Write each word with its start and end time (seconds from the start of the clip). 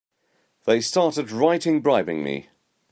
They 0.65 0.81
started 0.81 1.29
right 1.29 1.63
in 1.63 1.81
bribing 1.81 2.23
me! 2.23 2.49